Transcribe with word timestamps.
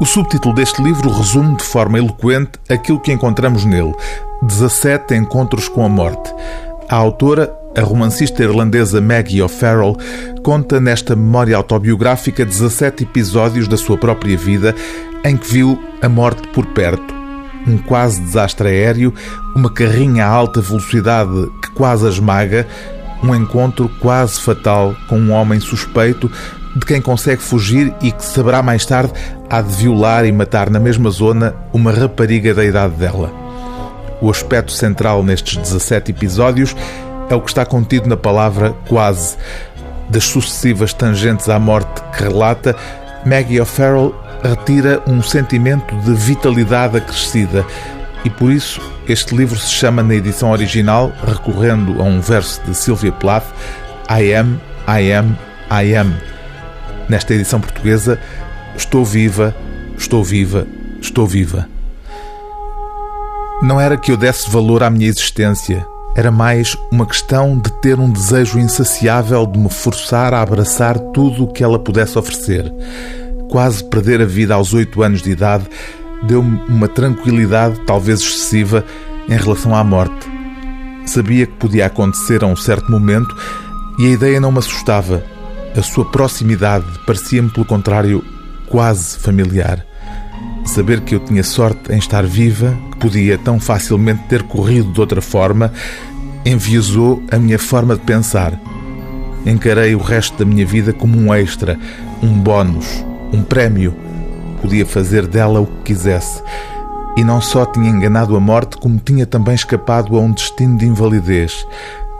O 0.00 0.06
subtítulo 0.06 0.54
deste 0.54 0.80
livro 0.80 1.10
resume 1.10 1.56
de 1.56 1.64
forma 1.64 1.98
eloquente 1.98 2.52
aquilo 2.68 3.00
que 3.00 3.12
encontramos 3.12 3.64
nele: 3.64 3.92
17 4.42 5.12
encontros 5.16 5.68
com 5.68 5.84
a 5.84 5.88
morte. 5.88 6.32
A 6.88 6.94
autora, 6.94 7.52
a 7.76 7.80
romancista 7.80 8.44
irlandesa 8.44 9.00
Maggie 9.00 9.42
O'Farrell, 9.42 9.96
conta 10.44 10.80
nesta 10.80 11.16
memória 11.16 11.56
autobiográfica 11.56 12.44
17 12.44 13.02
episódios 13.02 13.66
da 13.66 13.76
sua 13.76 13.98
própria 13.98 14.36
vida 14.38 14.72
em 15.24 15.36
que 15.36 15.52
viu 15.52 15.76
a 16.00 16.08
morte 16.08 16.46
por 16.48 16.64
perto. 16.66 17.12
Um 17.66 17.76
quase 17.78 18.20
desastre 18.20 18.68
aéreo, 18.68 19.12
uma 19.56 19.68
carrinha 19.68 20.26
a 20.26 20.30
alta 20.30 20.60
velocidade 20.60 21.50
que 21.60 21.70
quase 21.72 22.06
a 22.06 22.08
esmaga, 22.08 22.68
um 23.20 23.34
encontro 23.34 23.90
quase 24.00 24.40
fatal 24.40 24.94
com 25.08 25.18
um 25.18 25.32
homem 25.32 25.58
suspeito 25.58 26.30
de 26.78 26.86
quem 26.86 27.00
consegue 27.00 27.42
fugir 27.42 27.92
e 28.00 28.12
que 28.12 28.24
saberá 28.24 28.62
mais 28.62 28.86
tarde 28.86 29.12
há 29.50 29.60
de 29.60 29.74
violar 29.74 30.24
e 30.24 30.32
matar 30.32 30.70
na 30.70 30.78
mesma 30.78 31.10
zona 31.10 31.54
uma 31.72 31.92
rapariga 31.92 32.54
da 32.54 32.64
idade 32.64 32.94
dela. 32.94 33.32
O 34.20 34.30
aspecto 34.30 34.72
central 34.72 35.22
nestes 35.22 35.56
17 35.56 36.12
episódios 36.12 36.74
é 37.28 37.34
o 37.34 37.40
que 37.40 37.50
está 37.50 37.66
contido 37.66 38.08
na 38.08 38.16
palavra 38.16 38.74
quase. 38.88 39.36
Das 40.08 40.24
sucessivas 40.24 40.94
tangentes 40.94 41.48
à 41.48 41.58
morte 41.58 42.00
que 42.16 42.24
relata, 42.24 42.74
Maggie 43.26 43.60
O'Farrell 43.60 44.14
retira 44.42 45.02
um 45.06 45.22
sentimento 45.22 45.94
de 45.96 46.14
vitalidade 46.14 46.96
acrescida 46.96 47.66
e 48.24 48.30
por 48.30 48.50
isso 48.50 48.80
este 49.08 49.34
livro 49.34 49.58
se 49.58 49.70
chama 49.70 50.02
na 50.02 50.14
edição 50.14 50.50
original, 50.50 51.12
recorrendo 51.26 52.00
a 52.00 52.04
um 52.04 52.20
verso 52.20 52.60
de 52.62 52.74
Sylvia 52.74 53.12
Plath, 53.12 53.46
I 54.10 54.34
am, 54.34 54.60
I 54.86 55.12
am, 55.12 55.36
I 55.70 55.96
am. 55.96 56.27
Nesta 57.08 57.34
edição 57.34 57.60
portuguesa, 57.60 58.20
estou 58.76 59.04
viva, 59.04 59.54
estou 59.96 60.22
viva, 60.22 60.66
estou 61.00 61.26
viva. 61.26 61.68
Não 63.62 63.80
era 63.80 63.96
que 63.96 64.12
eu 64.12 64.16
desse 64.16 64.50
valor 64.50 64.82
à 64.82 64.90
minha 64.90 65.08
existência, 65.08 65.86
era 66.14 66.30
mais 66.30 66.76
uma 66.90 67.06
questão 67.06 67.58
de 67.58 67.72
ter 67.80 67.98
um 67.98 68.10
desejo 68.10 68.58
insaciável 68.58 69.46
de 69.46 69.58
me 69.58 69.70
forçar 69.70 70.34
a 70.34 70.42
abraçar 70.42 70.98
tudo 70.98 71.44
o 71.44 71.52
que 71.52 71.64
ela 71.64 71.78
pudesse 71.78 72.18
oferecer. 72.18 72.72
Quase 73.48 73.82
perder 73.84 74.20
a 74.20 74.26
vida 74.26 74.54
aos 74.54 74.74
oito 74.74 75.02
anos 75.02 75.22
de 75.22 75.30
idade 75.30 75.64
deu-me 76.24 76.60
uma 76.68 76.88
tranquilidade, 76.88 77.80
talvez 77.86 78.20
excessiva, 78.20 78.84
em 79.28 79.36
relação 79.36 79.74
à 79.74 79.82
morte. 79.82 80.28
Sabia 81.06 81.46
que 81.46 81.54
podia 81.54 81.86
acontecer 81.86 82.42
a 82.42 82.46
um 82.46 82.56
certo 82.56 82.90
momento 82.90 83.34
e 83.98 84.06
a 84.06 84.10
ideia 84.10 84.40
não 84.40 84.52
me 84.52 84.58
assustava. 84.58 85.22
A 85.78 85.82
sua 85.82 86.04
proximidade 86.04 86.86
parecia-me, 87.06 87.48
pelo 87.50 87.64
contrário, 87.64 88.24
quase 88.68 89.16
familiar. 89.16 89.86
Saber 90.64 91.02
que 91.02 91.14
eu 91.14 91.20
tinha 91.20 91.44
sorte 91.44 91.92
em 91.92 91.98
estar 91.98 92.26
viva, 92.26 92.76
que 92.90 92.98
podia 92.98 93.38
tão 93.38 93.60
facilmente 93.60 94.24
ter 94.24 94.42
corrido 94.42 94.92
de 94.92 94.98
outra 94.98 95.22
forma, 95.22 95.72
enviesou 96.44 97.22
a 97.30 97.38
minha 97.38 97.60
forma 97.60 97.94
de 97.94 98.00
pensar. 98.00 98.60
Encarei 99.46 99.94
o 99.94 100.00
resto 100.00 100.36
da 100.36 100.44
minha 100.44 100.66
vida 100.66 100.92
como 100.92 101.16
um 101.16 101.32
extra, 101.32 101.78
um 102.20 102.32
bónus, 102.32 103.04
um 103.32 103.44
prémio. 103.44 103.94
Podia 104.60 104.84
fazer 104.84 105.28
dela 105.28 105.60
o 105.60 105.66
que 105.66 105.94
quisesse. 105.94 106.42
E 107.16 107.22
não 107.22 107.40
só 107.40 107.64
tinha 107.64 107.88
enganado 107.88 108.34
a 108.34 108.40
morte, 108.40 108.76
como 108.78 108.98
tinha 108.98 109.26
também 109.26 109.54
escapado 109.54 110.16
a 110.16 110.20
um 110.20 110.32
destino 110.32 110.76
de 110.76 110.86
invalidez. 110.86 111.64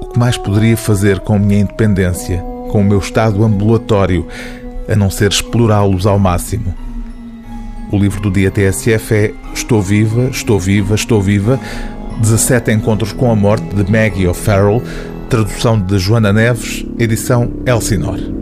O 0.00 0.06
que 0.06 0.20
mais 0.20 0.36
poderia 0.36 0.76
fazer 0.76 1.18
com 1.18 1.34
a 1.34 1.38
minha 1.38 1.62
independência, 1.62 2.44
com 2.70 2.80
o 2.80 2.84
meu 2.84 2.98
estado 2.98 3.44
ambulatório, 3.44 4.26
a 4.88 4.94
não 4.94 5.10
ser 5.10 5.30
explorá-los 5.30 6.06
ao 6.06 6.18
máximo? 6.18 6.74
O 7.92 7.98
livro 7.98 8.20
do 8.20 8.30
dia 8.30 8.50
TSF 8.50 9.14
é 9.14 9.34
Estou 9.52 9.82
Viva, 9.82 10.28
Estou 10.30 10.58
Viva, 10.58 10.94
Estou 10.94 11.20
Viva 11.20 11.58
17 12.20 12.70
Encontros 12.70 13.12
com 13.12 13.30
a 13.30 13.34
Morte 13.34 13.74
de 13.74 13.90
Maggie 13.90 14.28
O'Farrell, 14.28 14.82
tradução 15.28 15.80
de 15.80 15.98
Joana 15.98 16.32
Neves, 16.32 16.84
edição 16.98 17.50
Elsinore. 17.66 18.39